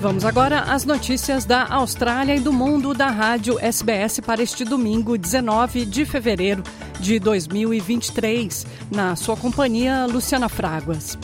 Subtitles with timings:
[0.00, 5.18] Vamos agora às notícias da Austrália e do mundo da rádio SBS para este domingo,
[5.18, 6.62] 19 de fevereiro
[6.98, 8.66] de 2023.
[8.90, 11.18] Na sua companhia, Luciana Fraguas.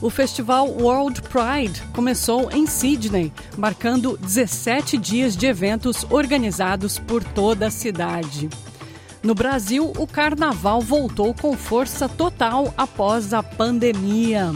[0.00, 7.66] O festival World Pride começou em Sydney, marcando 17 dias de eventos organizados por toda
[7.66, 8.48] a cidade.
[9.22, 14.54] No Brasil, o carnaval voltou com força total após a pandemia.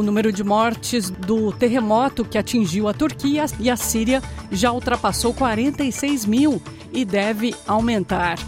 [0.00, 5.34] O número de mortes do terremoto que atingiu a Turquia e a Síria já ultrapassou
[5.34, 8.38] 46 mil e deve aumentar.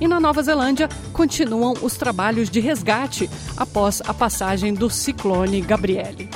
[0.00, 6.30] E na Nova Zelândia continuam os trabalhos de resgate após a passagem do ciclone Gabriele.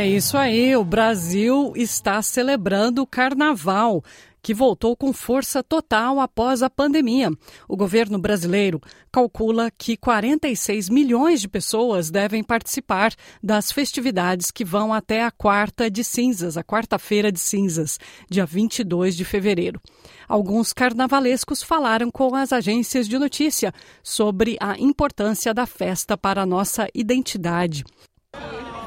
[0.00, 4.02] É isso aí, o Brasil está celebrando o carnaval
[4.40, 7.30] que voltou com força total após a pandemia.
[7.68, 8.80] O governo brasileiro
[9.12, 13.12] calcula que 46 milhões de pessoas devem participar
[13.42, 19.14] das festividades que vão até a quarta de cinzas, a quarta-feira de cinzas, dia 22
[19.14, 19.78] de fevereiro.
[20.26, 23.70] Alguns carnavalescos falaram com as agências de notícia
[24.02, 27.84] sobre a importância da festa para a nossa identidade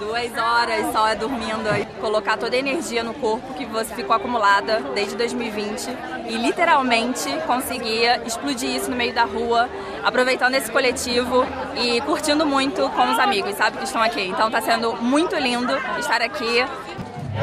[0.04, 4.82] duas horas só dormindo e colocar toda a energia no corpo que você ficou acumulada
[4.94, 5.88] desde 2020
[6.28, 9.70] e literalmente conseguia explodir isso no meio da rua,
[10.04, 14.28] aproveitando esse coletivo e curtindo muito com os amigos, sabe, que estão aqui.
[14.28, 16.66] Então está sendo muito lindo estar aqui.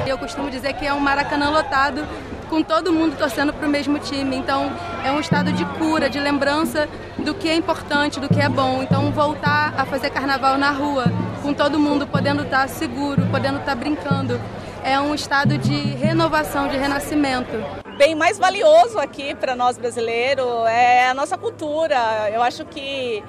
[0.06, 2.06] Eu costumo dizer que é um Maracanã lotado
[2.50, 4.36] com todo mundo torcendo para o mesmo time.
[4.36, 4.70] Então
[5.04, 6.88] é um estado de cura, de lembrança
[7.18, 8.82] do que é importante, do que é bom.
[8.82, 11.04] Então voltar a fazer carnaval na rua,
[11.42, 14.40] com todo mundo podendo estar seguro, podendo estar brincando,
[14.84, 17.52] é um estado de renovação, de renascimento.
[17.96, 22.30] Bem mais valioso aqui para nós brasileiros é a nossa cultura.
[22.32, 23.22] Eu acho que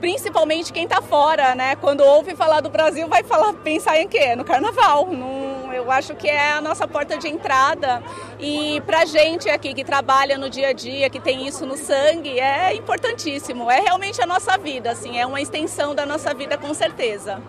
[0.00, 1.76] principalmente quem está fora, né?
[1.76, 4.36] Quando ouve falar do Brasil, vai falar, pensar em quê?
[4.36, 5.06] No carnaval.
[5.06, 5.43] Num,
[5.74, 8.02] eu acho que é a nossa porta de entrada.
[8.38, 12.38] E pra gente aqui que trabalha no dia a dia, que tem isso no sangue,
[12.38, 13.70] é importantíssimo.
[13.70, 17.42] É realmente a nossa vida, assim, é uma extensão da nossa vida com certeza.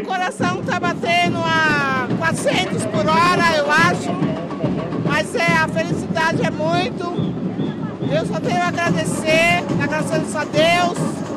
[0.00, 4.12] O coração tá batendo a 400 por hora, eu acho.
[5.06, 7.04] Mas é, a felicidade é muito.
[8.10, 11.27] Eu só tenho a agradecer, agradecendo a Deus.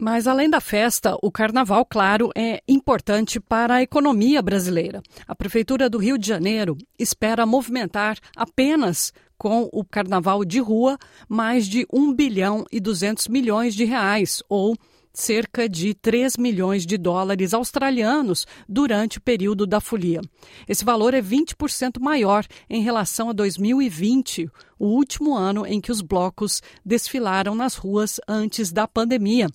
[0.00, 5.02] Mas além da festa, o carnaval, claro, é importante para a economia brasileira.
[5.28, 11.66] A Prefeitura do Rio de Janeiro espera movimentar apenas com o carnaval de rua mais
[11.66, 14.74] de 1 bilhão e 200 milhões de reais, ou
[15.12, 20.20] cerca de 3 milhões de dólares australianos durante o período da folia.
[20.68, 24.48] Esse valor é 20% maior em relação a 2020,
[24.78, 29.48] o último ano em que os blocos desfilaram nas ruas antes da pandemia.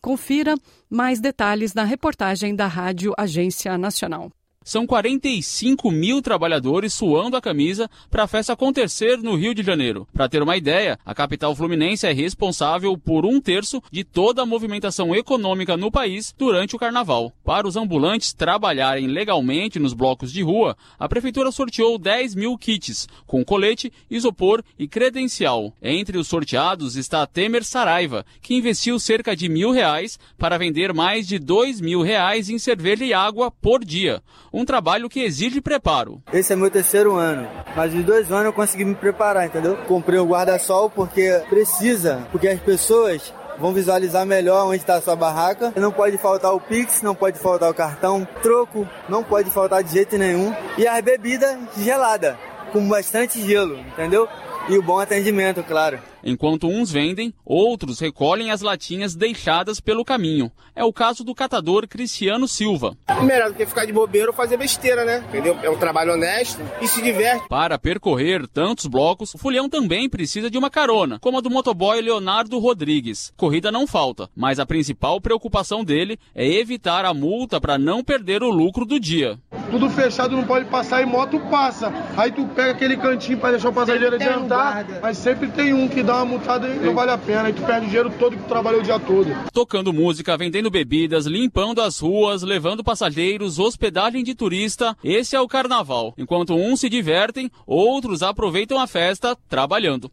[0.00, 0.54] Confira
[0.90, 4.30] mais detalhes na reportagem da Rádio Agência Nacional.
[4.64, 10.08] São 45 mil trabalhadores suando a camisa para a festa acontecer no Rio de Janeiro.
[10.10, 14.46] Para ter uma ideia, a capital fluminense é responsável por um terço de toda a
[14.46, 17.30] movimentação econômica no país durante o carnaval.
[17.44, 23.06] Para os ambulantes trabalharem legalmente nos blocos de rua, a prefeitura sorteou 10 mil kits,
[23.26, 25.74] com colete, isopor e credencial.
[25.82, 31.28] Entre os sorteados está Temer Saraiva, que investiu cerca de mil reais para vender mais
[31.28, 34.22] de dois mil reais em cerveja e água por dia
[34.54, 36.22] um trabalho que exige preparo.
[36.32, 39.76] Esse é meu terceiro ano, mas de dois anos eu consegui me preparar, entendeu?
[39.88, 45.16] Comprei o guarda-sol porque precisa, porque as pessoas vão visualizar melhor onde está a sua
[45.16, 45.72] barraca.
[45.76, 49.92] Não pode faltar o Pix, não pode faltar o cartão, troco, não pode faltar de
[49.92, 50.54] jeito nenhum.
[50.78, 52.36] E as bebidas geladas,
[52.72, 54.28] com bastante gelo, entendeu?
[54.68, 55.98] E o bom atendimento, claro.
[56.24, 60.50] Enquanto uns vendem, outros recolhem as latinhas deixadas pelo caminho.
[60.74, 62.96] É o caso do catador Cristiano Silva.
[63.22, 65.22] Melhor do que ficar de bobeira ou fazer besteira, né?
[65.28, 65.58] Entendeu?
[65.62, 67.46] É um trabalho honesto e se diverte.
[67.48, 72.00] Para percorrer tantos blocos, o Fulhão também precisa de uma carona, como a do motoboy
[72.00, 73.32] Leonardo Rodrigues.
[73.36, 78.42] Corrida não falta, mas a principal preocupação dele é evitar a multa para não perder
[78.42, 79.38] o lucro do dia.
[79.70, 81.92] Tudo fechado, não pode passar e moto passa.
[82.16, 86.02] Aí tu pega aquele cantinho para deixar o passageiro adiantar, mas sempre tem um que
[86.02, 87.50] dá dá uma multada e não vale a pena.
[87.50, 89.26] E tu perde o dinheiro todo que tu trabalhou o dia todo.
[89.52, 94.96] Tocando música, vendendo bebidas, limpando as ruas, levando passageiros, hospedagem de turista.
[95.02, 96.14] Esse é o carnaval.
[96.16, 100.10] Enquanto uns se divertem, outros aproveitam a festa trabalhando.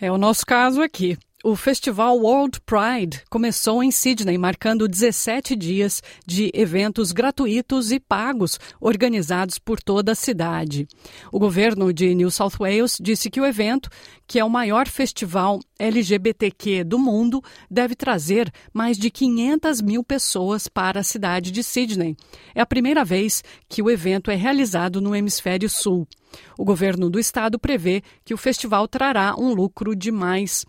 [0.00, 1.16] É o nosso caso aqui.
[1.48, 8.58] O festival World Pride começou em Sydney, marcando 17 dias de eventos gratuitos e pagos
[8.80, 10.88] organizados por toda a cidade.
[11.30, 13.88] O governo de New South Wales disse que o evento,
[14.26, 17.40] que é o maior festival LGBTQ do mundo,
[17.70, 22.16] deve trazer mais de 500 mil pessoas para a cidade de Sydney.
[22.56, 26.08] É a primeira vez que o evento é realizado no Hemisfério Sul.
[26.58, 30.66] O governo do estado prevê que o festival trará um lucro de mais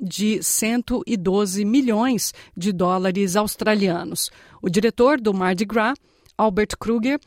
[0.00, 4.30] de 112 milhões de dólares australianos.
[4.62, 5.96] O diretor do Mardi Gras,
[6.36, 7.18] Albert Kruger,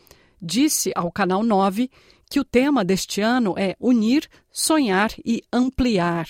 [0.41, 1.89] disse ao Canal 9
[2.29, 6.29] que o tema deste ano é unir, sonhar e ampliar.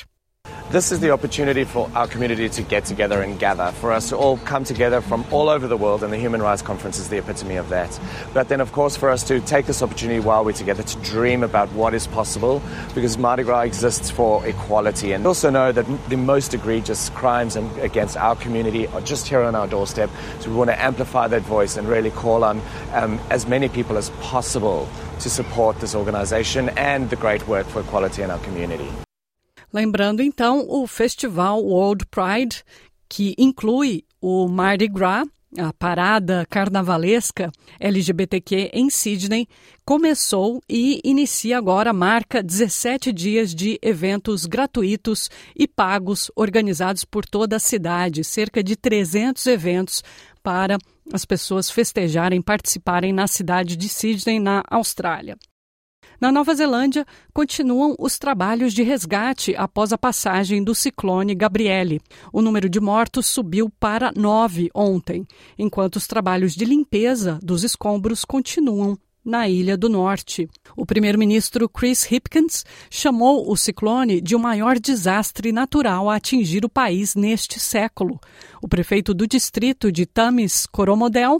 [0.71, 4.15] This is the opportunity for our community to get together and gather, for us to
[4.15, 7.17] all come together from all over the world, and the Human Rights Conference is the
[7.17, 7.99] epitome of that.
[8.33, 11.43] But then, of course, for us to take this opportunity while we're together to dream
[11.43, 12.61] about what is possible,
[12.95, 15.11] because Mardi Gras exists for equality.
[15.11, 19.55] And also know that the most egregious crimes against our community are just here on
[19.55, 20.09] our doorstep.
[20.39, 22.61] So we want to amplify that voice and really call on
[22.93, 24.87] um, as many people as possible
[25.19, 28.89] to support this organization and the great work for equality in our community.
[29.73, 32.63] Lembrando então o festival World Pride,
[33.07, 35.25] que inclui o Mardi Gras,
[35.57, 39.47] a parada carnavalesca LGBTQ em Sydney,
[39.83, 47.57] começou e inicia agora, marca 17 dias de eventos gratuitos e pagos organizados por toda
[47.57, 50.03] a cidade, cerca de 300 eventos
[50.41, 50.77] para
[51.11, 55.37] as pessoas festejarem, participarem na cidade de Sydney, na Austrália.
[56.21, 57.03] Na Nova Zelândia,
[57.33, 61.99] continuam os trabalhos de resgate após a passagem do ciclone Gabriele.
[62.31, 65.25] O número de mortos subiu para nove ontem,
[65.57, 68.95] enquanto os trabalhos de limpeza dos escombros continuam
[69.25, 70.47] na Ilha do Norte.
[70.75, 76.69] O primeiro-ministro Chris Hipkins chamou o ciclone de o maior desastre natural a atingir o
[76.69, 78.19] país neste século.
[78.61, 81.37] O prefeito do distrito de Tamis Coromodel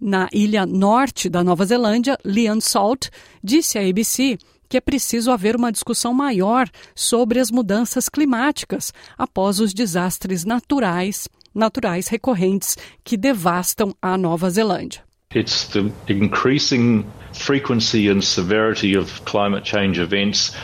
[0.00, 3.08] na ilha norte da Nova Zelândia, Leon Salt,
[3.42, 4.38] disse à ABC
[4.68, 11.28] que é preciso haver uma discussão maior sobre as mudanças climáticas após os desastres naturais,
[11.52, 15.02] naturais recorrentes que devastam a Nova Zelândia.
[15.34, 20.54] It's the increasing frequency and severity of climate change events.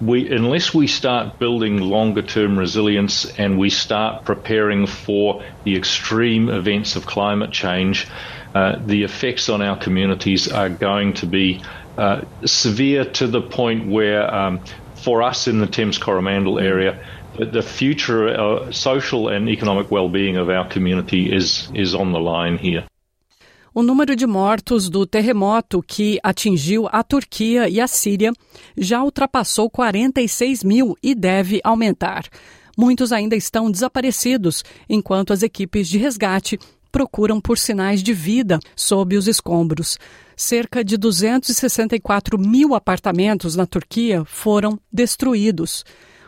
[0.00, 6.48] We, unless we start building longer term resilience and we start preparing for the extreme
[6.48, 8.06] events of climate change,
[8.54, 11.62] uh, the effects on our communities are going to be
[11.98, 14.60] uh, severe to the point where, um,
[14.94, 16.98] for us in the Thames Coromandel area,
[17.38, 22.58] the future uh, social and economic well-being of our community is is on the line
[22.58, 22.86] here.
[23.76, 28.32] O número de mortos do terremoto que atingiu a Turquia e a Síria
[28.74, 32.24] já ultrapassou 46 mil e deve aumentar.
[32.74, 36.58] Muitos ainda estão desaparecidos, enquanto as equipes de resgate
[36.90, 39.98] procuram por sinais de vida sob os escombros.
[40.34, 45.84] Cerca de 264 mil apartamentos na Turquia foram destruídos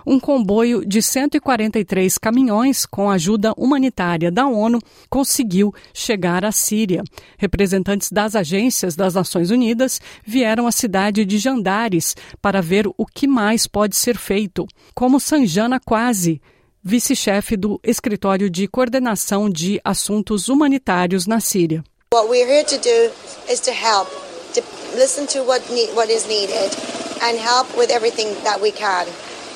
[0.08, 7.04] um comboio de 143 caminhões com ajuda humanitária da ONU conseguiu chegar à Síria.
[7.36, 13.28] Representantes das agências das Nações Unidas vieram à cidade de Jandares para ver o que
[13.28, 16.40] mais pode ser feito, como Sanjana Quasi,
[16.82, 21.84] vice-chefe do Escritório de Coordenação de Assuntos Humanitários na Síria.
[22.14, 23.12] What we're here to do
[23.52, 24.08] is to help,
[24.54, 24.62] to
[24.96, 26.74] listen to what, need, what is needed
[27.20, 29.06] and help with everything that we can.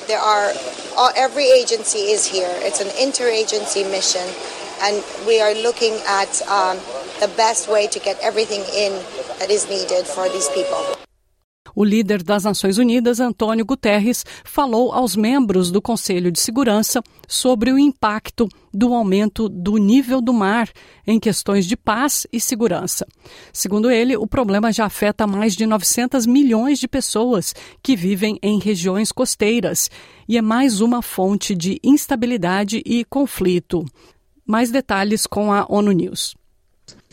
[0.07, 0.51] There are
[1.15, 2.51] every agency is here.
[2.59, 4.27] It's an interagency mission,
[4.81, 6.77] and we are looking at um,
[7.19, 8.93] the best way to get everything in
[9.39, 10.92] that is needed for these people.
[11.75, 17.71] O líder das Nações Unidas, Antônio Guterres, falou aos membros do Conselho de Segurança sobre
[17.71, 20.69] o impacto do aumento do nível do mar
[21.05, 23.07] em questões de paz e segurança.
[23.51, 28.59] Segundo ele, o problema já afeta mais de 900 milhões de pessoas que vivem em
[28.59, 29.89] regiões costeiras
[30.27, 33.83] e é mais uma fonte de instabilidade e conflito.
[34.45, 36.35] Mais detalhes com a ONU News.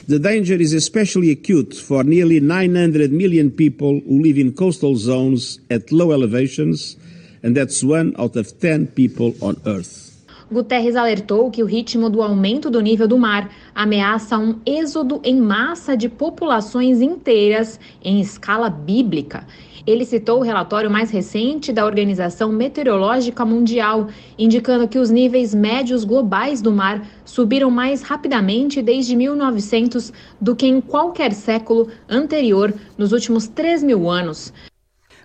[0.08, 5.60] The danger is especially acute for nearly 900 million people who live in coastal zones
[5.70, 6.96] at low elevations,
[7.42, 10.09] and that's one out of 10 people on Earth.
[10.52, 15.40] Guterres alertou que o ritmo do aumento do nível do mar ameaça um êxodo em
[15.40, 19.46] massa de populações inteiras em escala bíblica.
[19.86, 26.02] Ele citou o relatório mais recente da Organização Meteorológica Mundial, indicando que os níveis médios
[26.02, 33.12] globais do mar subiram mais rapidamente desde 1900 do que em qualquer século anterior nos
[33.12, 34.52] últimos 3 mil anos.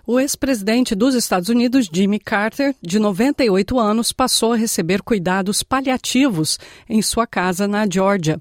[0.08, 6.60] O ex-presidente dos Estados Unidos, Jimmy Carter, de 98 anos, passou a receber cuidados paliativos
[6.88, 8.38] em sua casa na Geórgia,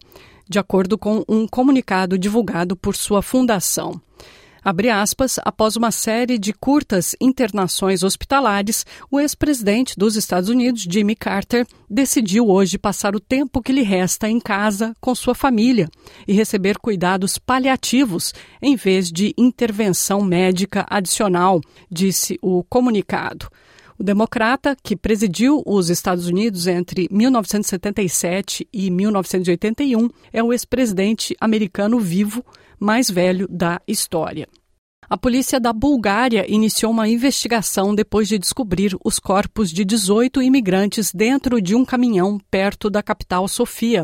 [0.48, 4.00] de acordo com um comunicado divulgado por sua fundação
[4.66, 11.16] abre aspas, após uma série de curtas internações hospitalares, o ex-presidente dos Estados Unidos, Jimmy
[11.16, 15.88] Carter, decidiu hoje passar o tempo que lhe resta em casa com sua família
[16.28, 23.48] e receber cuidados paliativos em vez de intervenção médica adicional, disse o comunicado.
[23.98, 32.00] O democrata, que presidiu os Estados Unidos entre 1977 e 1981, é o ex-presidente americano
[32.00, 32.44] vivo
[32.78, 34.48] mais velho da história.
[35.08, 41.12] A polícia da Bulgária iniciou uma investigação depois de descobrir os corpos de 18 imigrantes
[41.14, 44.04] dentro de um caminhão perto da capital Sofia.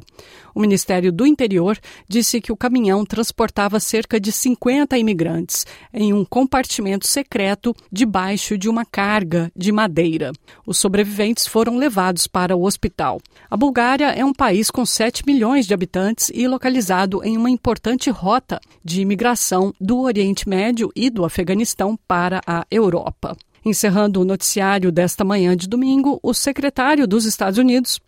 [0.53, 6.23] O Ministério do Interior disse que o caminhão transportava cerca de 50 imigrantes em um
[6.23, 10.31] compartimento secreto debaixo de uma carga de madeira.
[10.67, 13.19] Os sobreviventes foram levados para o hospital.
[13.49, 18.11] A Bulgária é um país com 7 milhões de habitantes e localizado em uma importante
[18.11, 23.35] rota de imigração do Oriente Médio e do Afeganistão para a Europa.
[23.63, 27.99] Encerrando o noticiário desta manhã de domingo, o secretário dos Estados Unidos,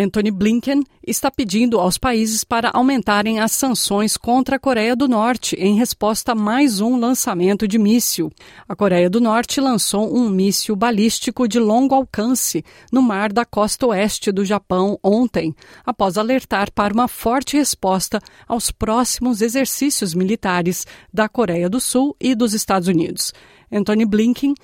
[0.00, 5.54] Anthony Blinken está pedindo aos países para aumentarem as sanções contra a Coreia do Norte
[5.56, 8.32] em resposta a mais um lançamento de míssil.
[8.66, 13.88] A Coreia do Norte lançou um míssil balístico de longo alcance no mar da costa
[13.88, 15.54] oeste do Japão ontem,
[15.84, 22.34] após alertar para uma forte resposta aos próximos exercícios militares da Coreia do Sul e
[22.34, 23.34] dos Estados Unidos.
[23.70, 24.54] Anthony Blinken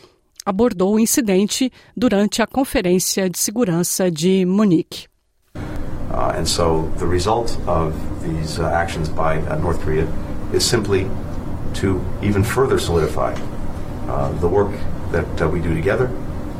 [0.47, 5.07] abordou o incidente durante a Conferência de Segurança de Munique.
[6.17, 7.93] Uh, and so the result of
[8.23, 10.07] these uh, actions by uh, North Korea
[10.53, 11.11] is simply
[11.75, 13.35] to even further solidify
[14.09, 14.73] uh, the work
[15.13, 16.11] that uh, we do together,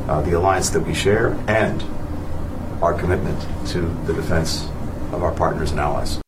[0.07, 1.83] uh, the alliance that we share, and
[2.83, 4.65] our commitment to the defense
[5.11, 6.21] of our partners and allies.